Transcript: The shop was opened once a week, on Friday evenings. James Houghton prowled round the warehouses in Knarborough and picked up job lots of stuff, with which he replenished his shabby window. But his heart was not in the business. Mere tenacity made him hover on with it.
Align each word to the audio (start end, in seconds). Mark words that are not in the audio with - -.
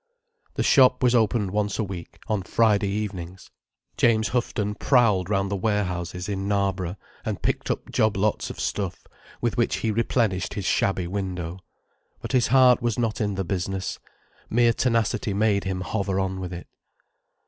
The 0.55 0.63
shop 0.63 1.03
was 1.03 1.13
opened 1.13 1.51
once 1.51 1.77
a 1.77 1.83
week, 1.83 2.17
on 2.25 2.41
Friday 2.41 2.87
evenings. 2.87 3.51
James 3.97 4.29
Houghton 4.29 4.73
prowled 4.73 5.29
round 5.29 5.51
the 5.51 5.55
warehouses 5.55 6.27
in 6.27 6.47
Knarborough 6.47 6.95
and 7.23 7.43
picked 7.43 7.69
up 7.69 7.87
job 7.91 8.17
lots 8.17 8.49
of 8.49 8.59
stuff, 8.59 9.05
with 9.41 9.57
which 9.57 9.75
he 9.85 9.91
replenished 9.91 10.55
his 10.55 10.65
shabby 10.65 11.05
window. 11.05 11.59
But 12.19 12.31
his 12.31 12.47
heart 12.47 12.81
was 12.81 12.97
not 12.97 13.21
in 13.21 13.35
the 13.35 13.43
business. 13.45 13.99
Mere 14.49 14.73
tenacity 14.73 15.35
made 15.35 15.65
him 15.65 15.81
hover 15.81 16.19
on 16.19 16.39
with 16.39 16.51
it. 16.53 16.65